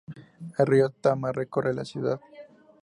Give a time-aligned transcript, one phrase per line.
[0.57, 2.19] El río Tama recorre la ciudad.